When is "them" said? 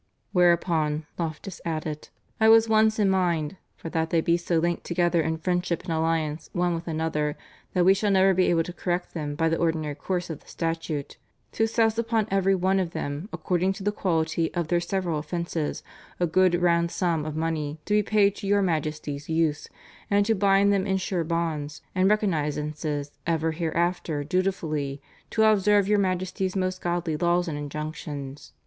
9.13-9.35, 12.93-13.29, 20.73-20.87